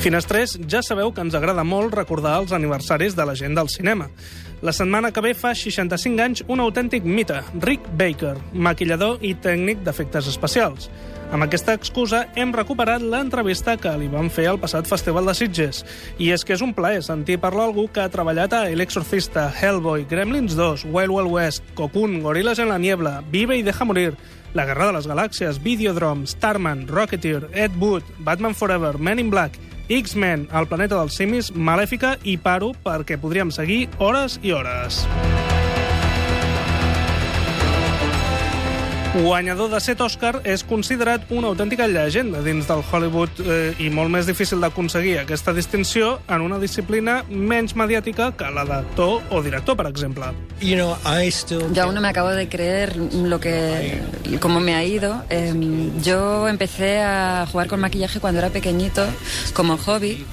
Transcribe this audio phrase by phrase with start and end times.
[0.00, 4.06] Finestrers, ja sabeu que ens agrada molt recordar els aniversaris de la gent del cinema.
[4.64, 9.82] La setmana que ve fa 65 anys un autèntic mite, Rick Baker, maquillador i tècnic
[9.84, 10.88] d'efectes especials.
[11.30, 15.82] Amb aquesta excusa hem recuperat l'entrevista que li van fer al passat Festival de Sitges.
[16.16, 19.50] I és que és un plaer sentir parlar algú que ha treballat a El Exorcista,
[19.52, 24.16] Hellboy, Gremlins 2, Wild Wild West, Cocoon, Gorilas en la Niebla, Vive y Deja Morir,
[24.54, 29.60] La Guerra de les Galàxies, Videodrome, Starman, Rocketeer, Ed Wood, Batman Forever, Men in Black,
[29.90, 35.02] X-Men, El planeta dels simis, Malèfica i paro perquè podríem seguir hores i hores.
[39.10, 44.06] Guanyador de set Òscar és considerat una autèntica llegenda dins del Hollywood eh, i molt
[44.14, 49.74] més difícil d'aconseguir aquesta distinció en una disciplina menys mediàtica que la d'actor o director,
[49.74, 50.30] per exemple.
[50.62, 53.98] You know, I still Yo aún no me acabo de creer lo que,
[54.38, 55.24] cómo me ha ido.
[55.28, 59.04] Eh, yo empecé a jugar con maquillaje cuando era pequeñito,
[59.54, 60.24] como hobby,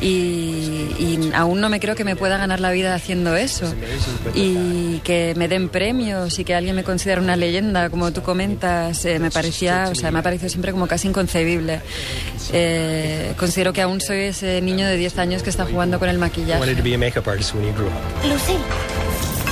[0.00, 3.72] y, y aún no me creo que me pueda ganar la vida haciendo eso.
[4.34, 9.04] Y que me den premios y que alguien me considere una leyenda, como tú comentas,
[9.04, 11.80] eh, me parecía, o sea, me ha parecido siempre como casi inconcebible.
[12.52, 16.18] Eh, considero que aún soy ese niño de 10 años que está jugando con el
[16.18, 16.60] maquillaje.
[18.28, 18.64] Lucille,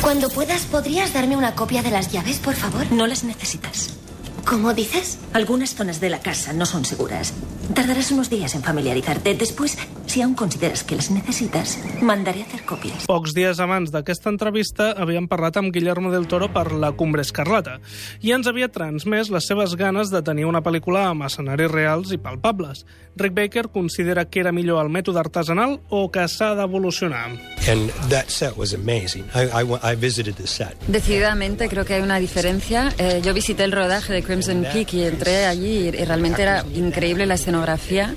[0.00, 2.90] cuando puedas, ¿podrías darme una copia de las llaves, por favor?
[2.90, 3.90] No las necesitas.
[4.44, 5.18] ¿Cómo dices?
[5.32, 7.32] Algunas zonas de la casa no son seguras.
[7.74, 9.34] Tardarás unos días en familiarizarte.
[9.34, 9.78] Después,
[10.12, 13.06] si aún consideras que las necesitas, mandaré a hacer copias.
[13.08, 17.78] Pocs dies abans d'aquesta entrevista havíem parlat amb Guillermo del Toro per La Cumbre Escarlata
[18.20, 22.20] i ens havia transmès les seves ganes de tenir una pel·lícula amb escenaris reals i
[22.20, 22.84] palpables.
[23.16, 27.32] Rick Baker considera que era millor el mètode artesanal o que s'ha d'evolucionar.
[27.72, 29.24] And that set was amazing.
[29.32, 30.76] I, I, I visited the set.
[30.88, 32.92] Decididamente creo que hay una diferencia.
[32.98, 36.66] Eh, yo visité el rodaje de Crimson Peak y entré allí y, y realmente era
[36.74, 38.14] increíble la escenografía.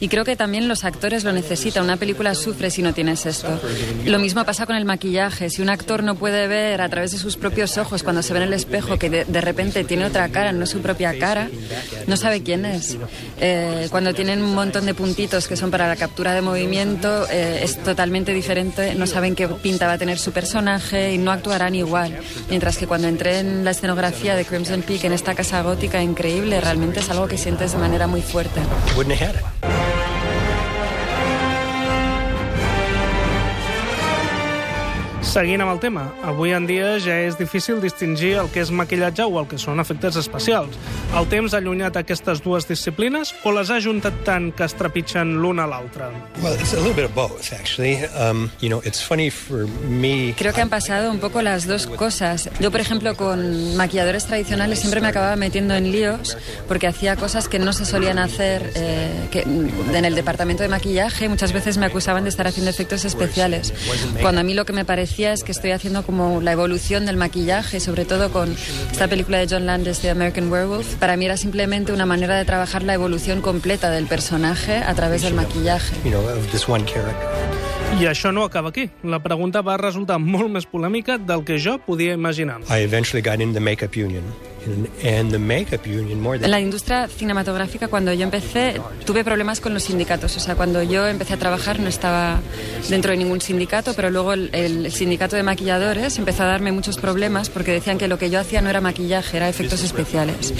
[0.00, 1.84] Y creo que también los actores lo necesitan.
[1.84, 3.60] Una película sufre si no tienes esto.
[4.04, 5.50] Lo mismo pasa con el maquillaje.
[5.50, 8.40] Si un actor no puede ver a través de sus propios ojos cuando se ve
[8.40, 11.48] en el espejo que de, de repente tiene otra cara, no su propia cara,
[12.06, 12.96] no sabe quién es.
[13.40, 17.60] Eh, cuando tienen un montón de puntitos que son para la captura de movimiento, eh,
[17.62, 18.94] es totalmente diferente.
[18.94, 22.18] No saben qué pinta va a tener su personaje y no actuarán igual.
[22.48, 26.60] Mientras que cuando entré en la escenografía de Crimson Peak, en esta casa gótica increíble,
[26.60, 28.60] realmente es algo que sientes de manera muy fuerte.
[35.34, 39.24] Seguint amb el tema, avui en dia ja és difícil distingir el que és maquillatge
[39.26, 40.76] o el que són efectes especials.
[41.18, 45.32] El temps ha allunyat aquestes dues disciplines o les ha juntat tant que es trepitgen
[45.42, 46.12] l'una a l'altra?
[46.38, 48.06] Well, it's a little bit of both, actually.
[48.14, 50.36] Um, you know, it's funny for me.
[50.38, 52.48] Creo que han pasado un poco las dos cosas.
[52.60, 57.48] Yo, por ejemplo, con maquilladores tradicionales siempre me acababa metiendo en líos porque hacía cosas
[57.48, 61.28] que no se solían hacer eh, que, en el departamento de maquillaje.
[61.28, 63.74] Muchas veces me acusaban de estar haciendo efectos especiales.
[64.22, 67.16] Cuando a mí lo que me parecía es que estoy haciendo como la evolución del
[67.16, 68.54] maquillaje, sobre todo con
[68.90, 70.96] esta película de John Landis de American Werewolf.
[70.96, 75.22] Para mí era simplemente una manera de trabajar la evolución completa del personaje a través
[75.22, 75.94] del maquillaje.
[78.00, 78.90] I això no acaba aquí.
[79.04, 82.58] La pregunta va resultar molt més polèmica del que jo podia imaginar.
[82.66, 84.24] I eventually got into the makeup union,
[86.44, 90.36] En la industria cinematográfica, cuando yo empecé, tuve problemas con los sindicatos.
[90.36, 92.40] O sea, cuando yo empecé a trabajar no estaba
[92.88, 96.96] dentro de ningún sindicato, pero luego el, el sindicato de maquilladores empezó a darme muchos
[96.98, 100.54] problemas porque decían que lo que yo hacía no era maquillaje, era efectos especiales.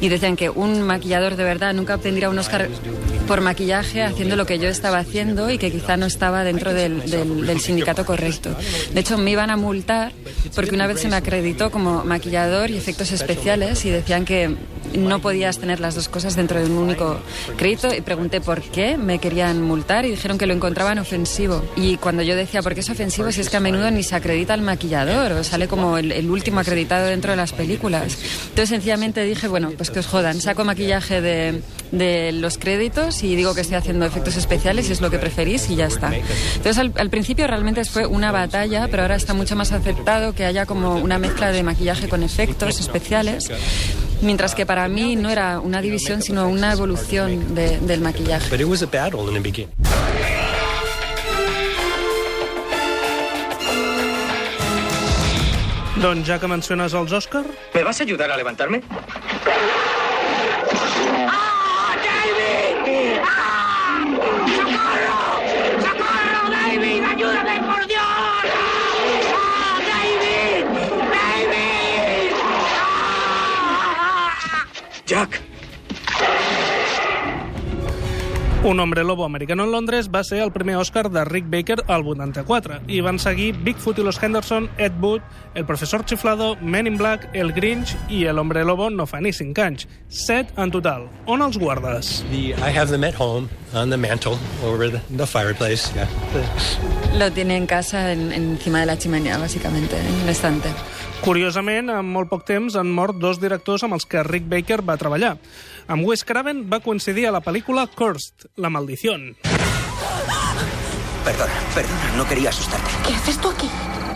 [0.00, 2.68] Y decían que un maquillador de verdad nunca obtendría un Oscar
[3.26, 7.10] por maquillaje haciendo lo que yo estaba haciendo y que quizá no estaba dentro del,
[7.10, 8.50] del- del sindicato correcto.
[8.94, 10.12] De hecho, me iban a multar
[10.54, 14.54] porque una vez se me acreditó como maquillador y efectos especiales y decían que
[14.94, 17.18] no podías tener las dos cosas dentro de un único
[17.56, 21.62] crédito y pregunté por qué me querían multar y dijeron que lo encontraban ofensivo.
[21.76, 24.14] Y cuando yo decía, ¿por qué es ofensivo si es que a menudo ni se
[24.14, 28.18] acredita al maquillador o sale como el, el último acreditado dentro de las películas?
[28.42, 31.62] Entonces sencillamente dije, bueno, pues que os jodan, saco maquillaje de,
[32.32, 35.76] los créditos y digo que estoy haciendo efectos especiales y es lo que preferís y
[35.76, 36.12] ya está.
[36.56, 40.66] Entonces al principio realmente fue una batalla, pero ahora está mucho más aceptado que haya
[40.66, 43.50] como una mezcla de maquillaje con efectos especiales.
[44.20, 48.48] Mientras que para mí no era una división, sino una evolución de- del maquillaje.
[55.98, 57.44] Doncs ja que menciones els Òscar,
[57.74, 58.82] ¿Me vas a ayudar a levantarme?
[75.08, 75.40] Jack,
[78.68, 82.02] Un hombre lobo americano en Londres va ser el primer Oscar de Rick Baker al
[82.06, 85.22] 84 i van seguir Bigfoot i los Henderson, Ed Wood,
[85.54, 89.32] El professor Chiflado, Men in Black, El Grinch i El hombre lobo no fa ni
[89.32, 89.88] 5 anys.
[90.08, 91.08] 7 en total.
[91.24, 92.18] On els guardes?
[92.30, 95.88] The, I have them at home on the mantle over the, the fireplace.
[95.94, 96.06] Yeah.
[97.18, 100.68] Lo tiene en casa en- encima de la chimenea, básicamente, en un estante.
[101.24, 104.94] Curiosament, en molt poc temps han mort dos directors amb els que Rick Baker va
[105.00, 105.38] treballar.
[105.88, 109.38] Amb Wes Craven va coincidir a la pel·lícula Cursed, La maldición.
[111.24, 112.90] Perdona, perdona, no quería asustarte.
[113.06, 113.70] ¿Qué haces tú aquí?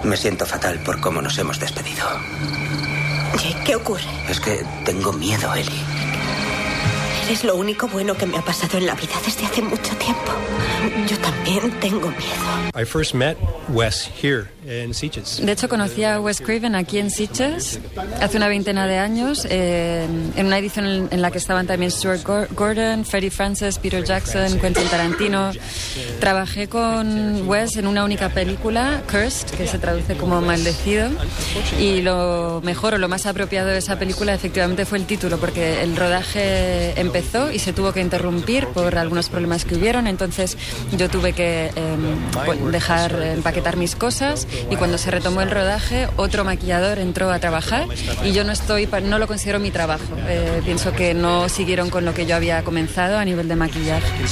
[0.05, 2.07] Me siento fatal por cómo nos hemos despedido.
[3.39, 4.05] Jake, ¿qué ocurre?
[4.29, 6.02] Es que tengo miedo, Ellie.
[7.27, 10.33] Eres lo único bueno que me ha pasado en la vida desde hace mucho tiempo.
[11.09, 12.81] Yo también tengo miedo.
[12.81, 13.37] I first met
[13.69, 15.41] Wes here in Sitges.
[15.45, 17.79] De hecho, conocí a Wes Craven aquí en Sitges
[18.21, 20.05] hace una veintena de años, eh,
[20.37, 24.59] en una edición en, la que estaban también Stuart Gor- Gordon, Freddie Francis, Peter Jackson,
[24.59, 25.53] Quentin Tarantino.
[26.21, 31.11] Trabajé con Wes en una única película, Cursed, que se traduce como Maldecido.
[31.79, 35.83] Y lo mejor o lo más apropiado de esa película efectivamente fue el título, porque
[35.83, 40.07] el rodaje empezó y se tuvo que interrumpir por algunos problemas que hubieron.
[40.07, 40.57] Entonces
[40.97, 41.71] yo tuve que
[42.45, 47.39] pues, dejar empaquetar mis cosas y cuando se retomó el rodaje otro maquillador entró a
[47.39, 47.87] trabajar
[48.25, 50.17] y yo no estoy no lo considero mi trabajo.
[50.29, 54.23] Eh, pienso que no siguieron con lo que yo había comenzado a nivel de maquillaje.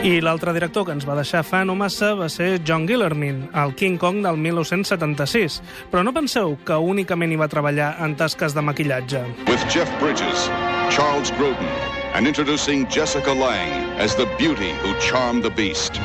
[0.00, 3.74] I l'altre director que ens va deixar fa no massa va ser John Guillermin, el
[3.76, 5.58] King Kong del 1976.
[5.92, 9.20] Però no penseu que únicament hi va treballar en tasques de maquillatge.
[9.46, 10.48] with Jeff Bridges,
[10.88, 11.68] Charles Grodin,
[12.14, 16.00] and introducing Jessica Lange as the beauty who charmed the beast.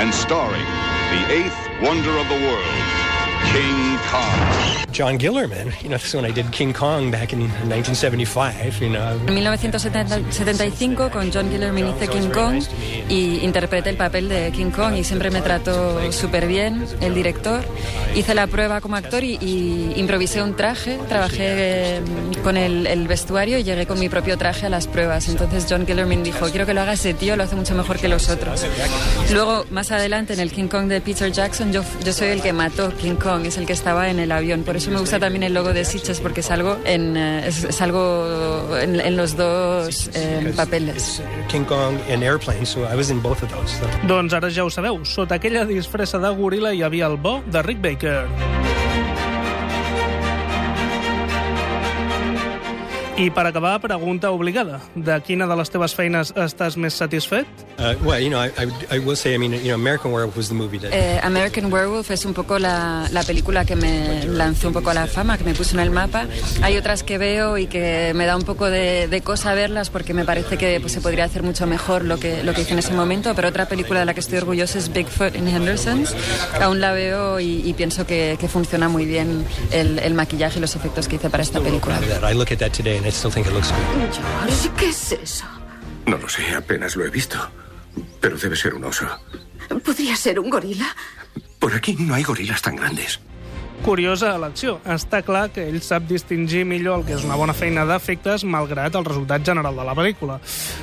[0.00, 0.64] And starring
[1.12, 3.05] the eighth wonder of the world,
[3.52, 4.86] King Kong.
[4.92, 8.88] John Gillerman, you know, this is when I did King Kong back in 1975, you
[8.88, 9.12] know.
[9.26, 12.62] En 1975 con John Guillermin hice King Kong
[13.10, 17.62] y interpreté el papel de King Kong y siempre me trató súper bien el director.
[18.14, 22.00] Hice la prueba como actor y, y improvisé un traje, trabajé eh,
[22.42, 25.28] con el, el vestuario y llegué con mi propio traje a las pruebas.
[25.28, 28.08] Entonces John Guillermin dijo, quiero que lo haga ese tío, lo hace mucho mejor que
[28.08, 28.64] los otros.
[29.30, 32.54] Luego, más adelante, en el King Kong de Peter Jackson, yo, yo soy el que
[32.54, 34.62] mató King Kong, es el que estaba en el avión.
[34.62, 37.64] Por eso me gusta también el logo de Sitges, porque es algo en, eh, es,
[37.64, 41.22] es algo en, en los dos eh, papeles.
[41.48, 43.70] King Kong and Airplane, so I was in both of those.
[43.78, 43.86] So.
[44.06, 47.62] Doncs ara ja ho sabeu, sota aquella disfressa de goril·la hi havia el bo de
[47.62, 48.45] Rick Baker.
[53.18, 54.78] I per acabar, pregunta obligada.
[54.94, 57.46] De quina de les teves feines estàs més satisfet?
[57.78, 60.36] Uh, well, you know, I, I, I will say, I mean, you know, American Werewolf
[60.36, 64.22] was the movie that Eh, American Werewolf es un poco la, la película que me
[64.26, 66.26] lanzó un poco a la fama, que me puso en el mapa.
[66.60, 70.12] Hay otras que veo y que me da un poco de, de cosa verlas porque
[70.12, 72.80] me parece que pues, se podría hacer mucho mejor lo que, lo que hice en
[72.80, 73.34] ese momento.
[73.34, 76.14] Pero otra película de la que estoy orgullosa es Bigfoot in Henderson's.
[76.60, 79.42] Aún la veo y, y pienso que, que funciona muy bien
[79.72, 81.98] el, el maquillaje y los efectos que hice para esta película.
[82.20, 84.10] that I look at that today and I still think it looks good.
[84.10, 85.44] George, ¿qué es eso?
[86.06, 87.38] No lo sé, apenas lo he visto.
[88.20, 89.06] Pero debe ser un oso.
[89.84, 90.86] ¿Podría ser un gorila?
[91.60, 93.20] Por aquí no hay gorilas tan grandes.
[93.84, 94.80] Curiosa elecció.
[94.88, 98.96] Està clar que ell sap distingir millor el que és una bona feina d'efectes malgrat
[98.98, 100.40] el resultat general de la pel·lícula.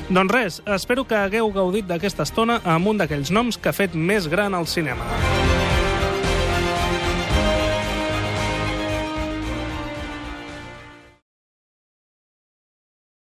[0.08, 3.92] Doncs res, espero que hagueu gaudit d'aquesta estona amb un d'aquells noms que ha fet
[3.92, 5.04] més gran al cinema.